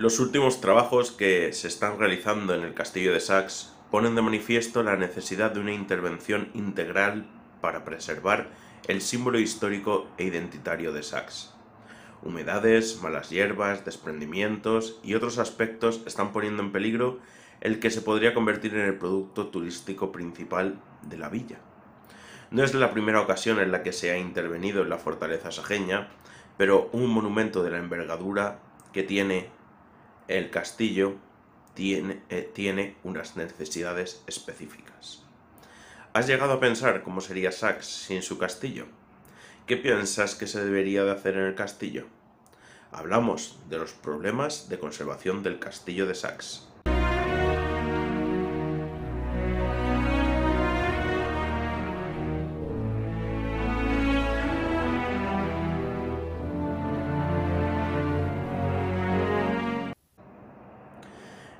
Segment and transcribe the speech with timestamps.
[0.00, 4.82] Los últimos trabajos que se están realizando en el castillo de Sax ponen de manifiesto
[4.82, 7.26] la necesidad de una intervención integral
[7.60, 8.48] para preservar
[8.88, 11.52] el símbolo histórico e identitario de Sax.
[12.22, 17.18] Humedades, malas hierbas, desprendimientos y otros aspectos están poniendo en peligro
[17.60, 21.58] el que se podría convertir en el producto turístico principal de la villa.
[22.50, 26.08] No es la primera ocasión en la que se ha intervenido en la fortaleza sajeña,
[26.56, 28.60] pero un monumento de la envergadura
[28.94, 29.59] que tiene
[30.30, 31.16] el castillo
[31.74, 35.24] tiene, eh, tiene unas necesidades específicas.
[36.12, 38.86] ¿Has llegado a pensar cómo sería Sax sin su castillo?
[39.66, 42.06] ¿Qué piensas que se debería de hacer en el castillo?
[42.92, 46.69] Hablamos de los problemas de conservación del castillo de Sax.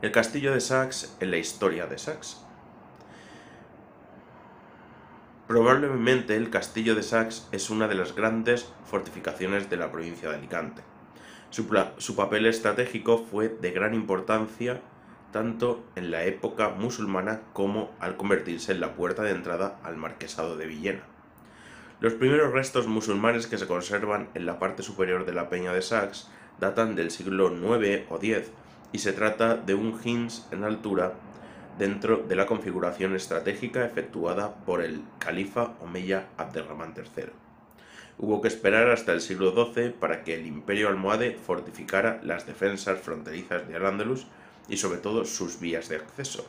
[0.00, 2.40] El castillo de Sax en la historia de Sax.
[5.48, 10.36] Probablemente el castillo de Sax es una de las grandes fortificaciones de la provincia de
[10.36, 10.82] Alicante.
[11.50, 14.80] Su, papel estratégico fue de gran importancia
[15.32, 20.56] tanto en la época musulmana como al convertirse en la puerta de entrada al marquesado
[20.56, 21.02] de Villena.
[21.98, 25.82] Los primeros restos musulmanes que se conservan en la parte superior de la peña de
[25.82, 26.28] Sax
[26.60, 28.52] datan del siglo IX o X
[28.92, 31.14] y se trata de un Hins en altura
[31.78, 37.30] dentro de la configuración estratégica efectuada por el califa Omeya Abderramán III.
[38.18, 42.98] Hubo que esperar hasta el siglo XII para que el imperio almohade fortificara las defensas
[43.00, 44.26] fronterizas de Al-Ándalus
[44.68, 46.44] y sobre todo sus vías de acceso.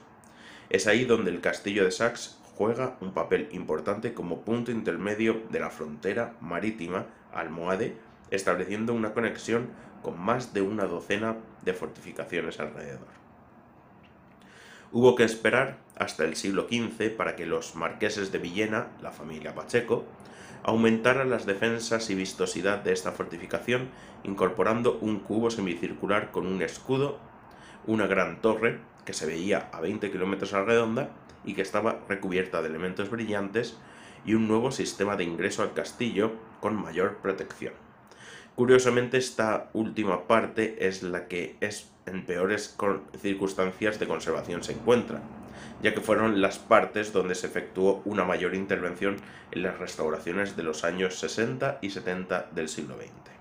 [0.69, 5.59] Es ahí donde el castillo de Sax juega un papel importante como punto intermedio de
[5.59, 7.97] la frontera marítima almohade,
[8.31, 9.69] estableciendo una conexión
[10.02, 13.08] con más de una docena de fortificaciones alrededor.
[14.91, 19.53] Hubo que esperar hasta el siglo XV para que los marqueses de Villena, la familia
[19.53, 20.05] Pacheco,
[20.64, 23.89] aumentaran las defensas y vistosidad de esta fortificación,
[24.23, 27.20] incorporando un cubo semicircular con un escudo,
[27.86, 31.09] una gran torre que se veía a 20 kilómetros a redonda
[31.45, 33.77] y que estaba recubierta de elementos brillantes
[34.26, 37.89] y un nuevo sistema de ingreso al castillo con mayor protección.
[38.59, 42.75] Curiosamente, esta última parte es la que es en peores
[43.17, 45.21] circunstancias de conservación se encuentra,
[45.81, 49.15] ya que fueron las partes donde se efectuó una mayor intervención
[49.52, 53.31] en las restauraciones de los años 60 y 70 del siglo XX.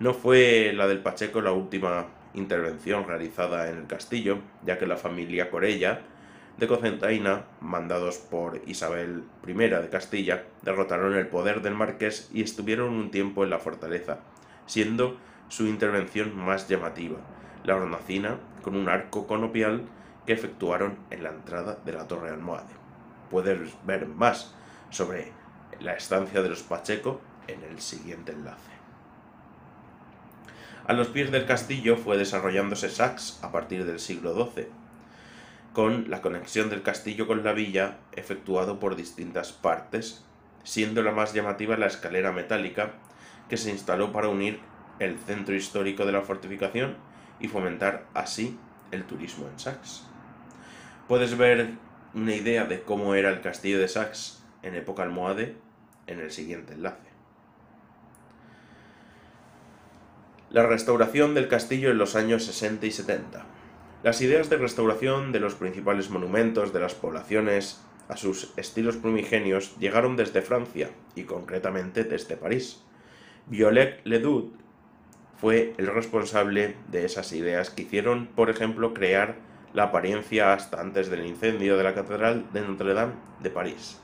[0.00, 4.96] No fue la del Pacheco la última intervención realizada en el castillo, ya que la
[4.96, 6.00] familia Corella
[6.60, 12.90] de Cocentaina, mandados por Isabel I de Castilla, derrotaron el poder del marqués y estuvieron
[12.90, 14.18] un tiempo en la fortaleza,
[14.66, 15.16] siendo
[15.48, 17.16] su intervención más llamativa,
[17.64, 19.86] la hornacina con un arco conopial
[20.26, 22.74] que efectuaron en la entrada de la Torre Almohade.
[23.30, 24.54] Puedes ver más
[24.90, 25.32] sobre
[25.80, 28.70] la estancia de los Pacheco en el siguiente enlace.
[30.86, 34.66] A los pies del castillo fue desarrollándose Sax a partir del siglo XII,
[35.80, 40.22] con la conexión del castillo con la villa efectuado por distintas partes,
[40.62, 42.96] siendo la más llamativa la escalera metálica
[43.48, 44.60] que se instaló para unir
[44.98, 46.98] el centro histórico de la fortificación
[47.40, 48.58] y fomentar así
[48.90, 50.04] el turismo en Sax.
[51.08, 51.70] Puedes ver
[52.12, 55.56] una idea de cómo era el castillo de Sax en época almohade
[56.06, 57.08] en el siguiente enlace.
[60.50, 63.59] La restauración del castillo en los años 60 y 70.
[64.02, 69.76] Las ideas de restauración de los principales monumentos de las poblaciones a sus estilos primigenios
[69.78, 72.82] llegaron desde Francia y concretamente desde París.
[73.46, 74.52] Violet Ledoux
[75.36, 79.36] fue el responsable de esas ideas que hicieron, por ejemplo, crear
[79.74, 84.00] la apariencia hasta antes del incendio de la Catedral de Notre Dame de París.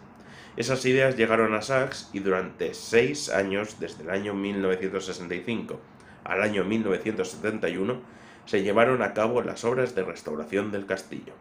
[0.59, 5.81] Esas ideas llegaron a Sachs y durante seis años, desde el año 1965
[6.25, 8.01] al año 1971,
[8.46, 11.34] se llevaron a cabo las obras de restauración del castillo.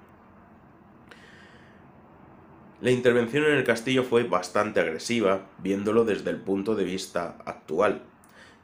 [2.82, 8.02] La intervención en el castillo fue bastante agresiva, viéndolo desde el punto de vista actual,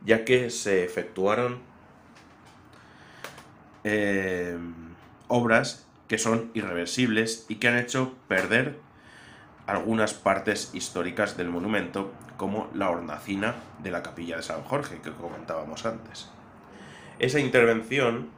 [0.03, 1.59] ya que se efectuaron
[3.83, 4.57] eh,
[5.27, 8.77] obras que son irreversibles y que han hecho perder
[9.65, 15.11] algunas partes históricas del monumento, como la hornacina de la capilla de San Jorge que
[15.11, 16.29] comentábamos antes.
[17.21, 18.29] Esa intervención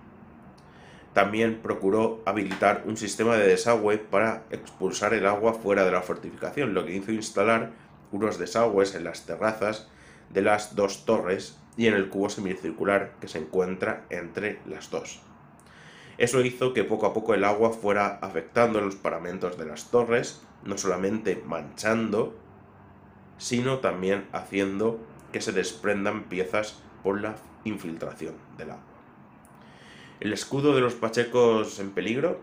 [1.13, 6.73] también procuró habilitar un sistema de desagüe para expulsar el agua fuera de la fortificación,
[6.73, 7.71] lo que hizo instalar
[8.11, 9.87] unos desagües en las terrazas
[10.31, 15.21] de las dos torres y en el cubo semicircular que se encuentra entre las dos.
[16.17, 20.41] Eso hizo que poco a poco el agua fuera afectando los paramentos de las torres,
[20.65, 22.35] no solamente manchando,
[23.37, 24.99] sino también haciendo
[25.31, 27.35] que se desprendan piezas por la
[27.65, 28.83] infiltración del agua.
[30.19, 32.39] El escudo de los pachecos en peligro.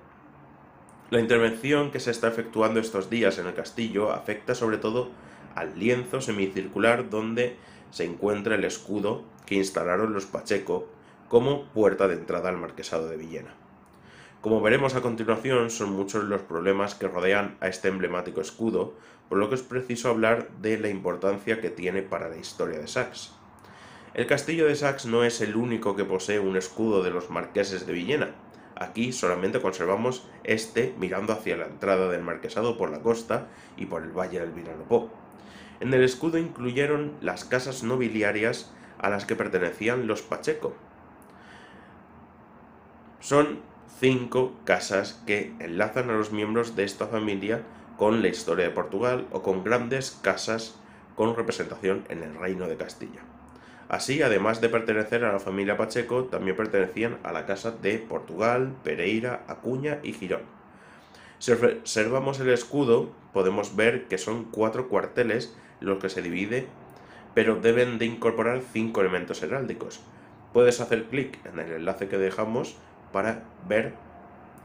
[1.11, 5.11] La intervención que se está efectuando estos días en el castillo afecta sobre todo
[5.55, 7.57] al lienzo semicircular donde
[7.91, 10.89] se encuentra el escudo que instalaron los Pacheco
[11.29, 13.55] como puerta de entrada al marquesado de Villena.
[14.41, 18.95] Como veremos a continuación, son muchos los problemas que rodean a este emblemático escudo,
[19.29, 22.89] por lo que es preciso hablar de la importancia que tiene para la historia de
[22.89, 23.40] Sax.
[24.13, 27.87] El castillo de Sax no es el único que posee un escudo de los marqueses
[27.87, 28.31] de Villena.
[28.75, 33.47] Aquí solamente conservamos este mirando hacia la entrada del marquesado por la costa
[33.77, 35.11] y por el valle del Vinalopó.
[35.79, 40.75] En el escudo incluyeron las casas nobiliarias a las que pertenecían los Pacheco.
[43.21, 43.61] Son
[44.01, 47.63] cinco casas que enlazan a los miembros de esta familia
[47.97, 50.75] con la historia de Portugal o con grandes casas
[51.15, 53.21] con representación en el reino de Castilla.
[53.91, 58.73] Así, además de pertenecer a la familia Pacheco, también pertenecían a la casa de Portugal,
[58.85, 60.43] Pereira, Acuña y Girón.
[61.41, 66.69] Si observamos el escudo, podemos ver que son cuatro cuarteles los que se divide,
[67.35, 69.99] pero deben de incorporar cinco elementos heráldicos.
[70.53, 72.77] Puedes hacer clic en el enlace que dejamos
[73.13, 73.95] para ver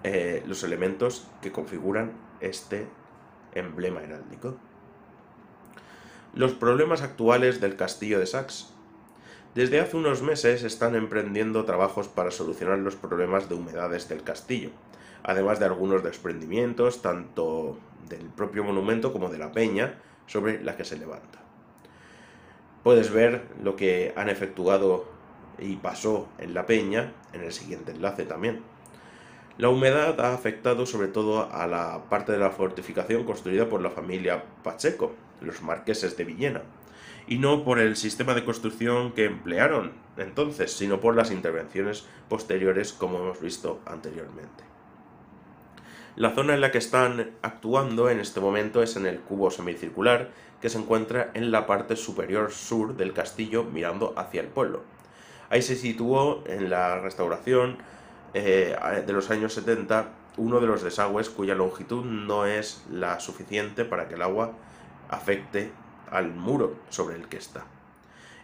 [0.04, 2.12] eh, los elementos que configuran
[2.42, 2.86] este
[3.56, 4.56] emblema heráldico.
[6.36, 8.75] Los problemas actuales del castillo de Sax.
[9.56, 14.72] Desde hace unos meses están emprendiendo trabajos para solucionar los problemas de humedades del castillo,
[15.24, 17.78] además de algunos desprendimientos tanto
[18.10, 21.40] del propio monumento como de la peña, sobre la que se levanta.
[22.84, 25.06] Puedes ver lo que han efectuado
[25.57, 28.62] y pasó en la peña en el siguiente enlace también.
[29.57, 33.90] La humedad ha afectado sobre todo a la parte de la fortificación construida por la
[33.90, 36.62] familia Pacheco, los marqueses de Villena,
[37.27, 42.94] y no por el sistema de construcción que emplearon entonces, sino por las intervenciones posteriores
[42.94, 44.63] como hemos visto anteriormente.
[46.16, 50.30] La zona en la que están actuando en este momento es en el cubo semicircular
[50.62, 54.83] que se encuentra en la parte superior sur del castillo mirando hacia el pueblo.
[55.50, 57.78] Ahí se situó en la restauración
[58.33, 58.75] eh,
[59.06, 64.07] de los años 70 uno de los desagües cuya longitud no es la suficiente para
[64.07, 64.54] que el agua
[65.10, 65.71] afecte
[66.16, 67.66] al muro sobre el que está.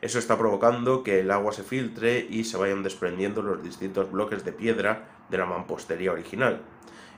[0.02, 4.44] Eso está provocando que el agua se filtre y se vayan desprendiendo los distintos bloques
[4.44, 6.62] de piedra de la mampostería original.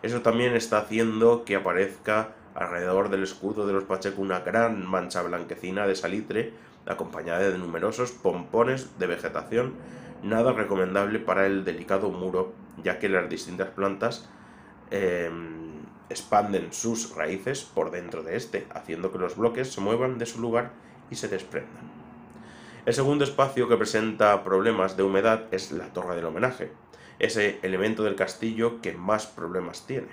[0.01, 5.21] Eso también está haciendo que aparezca alrededor del escudo de los Pacheco una gran mancha
[5.21, 6.53] blanquecina de salitre,
[6.85, 9.73] acompañada de numerosos pompones de vegetación,
[10.21, 12.51] nada recomendable para el delicado muro,
[12.83, 14.29] ya que las distintas plantas
[14.91, 15.62] em,
[16.13, 20.39] expanden sus raíces por dentro de este, haciendo que los bloques se muevan de su
[20.39, 20.71] lugar
[21.09, 21.91] y se desprendan.
[22.85, 26.71] El segundo espacio que presenta problemas de humedad es la torre del homenaje,
[27.19, 30.09] ese elemento del castillo que más problemas tiene.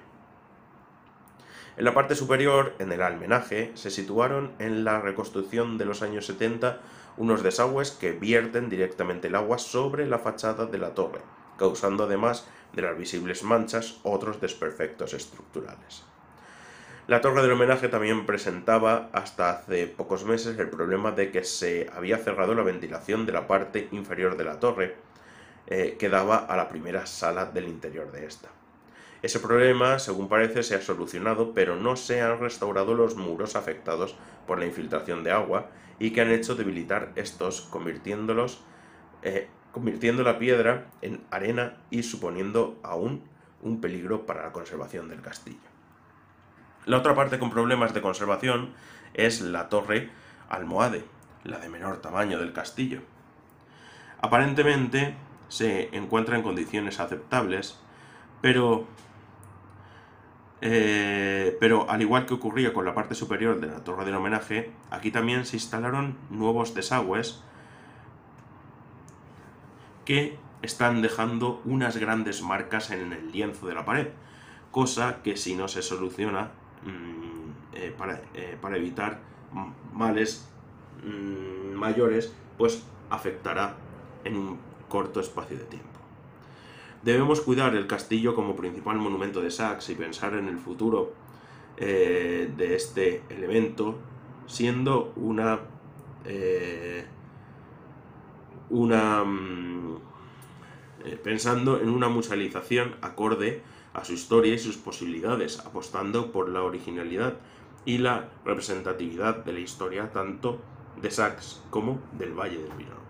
[1.77, 6.27] En la parte superior, en el almenaje, se situaron en la reconstrucción de los años
[6.27, 6.81] 70
[7.17, 11.21] unos desagües que vierten directamente el agua sobre la fachada de la torre,
[11.59, 16.05] causando además de las visibles manchas otros desperfectos estructurales.
[17.07, 21.91] La torre del homenaje también presentaba hasta hace pocos meses el problema de que se
[21.93, 24.95] había cerrado la ventilación de la parte inferior de la torre,
[25.67, 28.49] eh, que daba a la primera sala del interior de esta.
[29.23, 34.15] Ese problema, según parece, se ha solucionado, pero no se han restaurado los muros afectados
[34.47, 38.63] por la infiltración de agua y que han hecho debilitar estos, convirtiéndolos,
[39.23, 43.23] eh, convirtiendo la piedra en arena y suponiendo aún
[43.63, 45.59] un peligro para la conservación del castillo.
[46.87, 48.71] La otra parte con problemas de conservación
[49.15, 50.11] es la torre
[50.49, 51.05] almohade,
[51.45, 53.03] la de menor tamaño del castillo.
[54.21, 55.15] Aparentemente,
[55.49, 57.79] se encuentra en condiciones aceptables,
[58.41, 58.87] pero,
[60.61, 64.73] eh, pero al igual que ocurría con la parte superior de la torre del homenaje,
[64.91, 67.43] aquí también se instalaron nuevos desagües
[70.05, 74.09] que están dejando unas grandes marcas en el lienzo de la pared,
[74.71, 76.51] cosa que si no se soluciona
[76.85, 79.21] mm, eh, para, eh, para, evitar
[79.93, 80.49] males
[81.05, 83.75] mm, mayores, pues afectará
[84.25, 85.89] en un corto espacio de tiempo.
[87.03, 91.15] Debemos cuidar el castillo como principal monumento de Sax y pensar en el futuro
[91.79, 93.99] eh, de este elemento,
[94.47, 95.61] siendo una,
[98.69, 99.80] una mm,
[101.05, 103.63] eh, pensando en una musealización acorde
[103.95, 107.37] a su historia y sus posibilidades, apostando por la originalidad
[107.85, 110.61] y la representatividad de la historia tanto
[111.01, 113.01] de Sax como del Valle del Vinalopó.